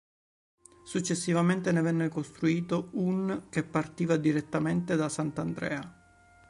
[0.83, 6.05] Successivamente ne venne costruito un che partiva direttamente da Sant'Andrea.